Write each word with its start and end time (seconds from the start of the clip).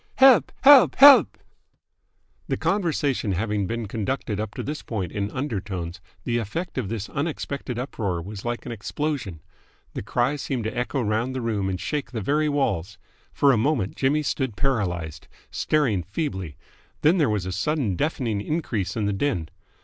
"Help! 0.15 0.51
Help! 0.63 0.95
Help!" 0.95 1.37
The 2.47 2.57
conversation 2.57 3.33
having 3.33 3.67
been 3.67 3.87
conducted 3.87 4.39
up 4.39 4.55
to 4.55 4.63
this 4.63 4.81
point 4.81 5.11
in 5.11 5.29
undertones, 5.29 6.01
the 6.23 6.39
effect 6.39 6.79
of 6.79 6.89
this 6.89 7.07
unexpected 7.09 7.77
uproar 7.77 8.19
was 8.19 8.43
like 8.43 8.65
an 8.65 8.71
explosion. 8.71 9.41
The 9.93 10.01
cries 10.01 10.41
seemed 10.41 10.63
to 10.63 10.75
echo 10.75 10.99
round 11.03 11.35
the 11.35 11.41
room 11.41 11.69
and 11.69 11.79
shake 11.79 12.09
the 12.13 12.19
very 12.21 12.49
walls. 12.49 12.97
For 13.31 13.51
a 13.51 13.57
moment 13.57 13.95
Jimmy 13.95 14.23
stood 14.23 14.57
paralysed, 14.57 15.27
staring 15.51 16.01
feebly; 16.01 16.57
then 17.01 17.19
there 17.19 17.29
was 17.29 17.45
a 17.45 17.51
sudden 17.51 17.95
deafening 17.95 18.41
increase 18.41 18.97
in 18.97 19.05
the 19.05 19.13
din. 19.13 19.49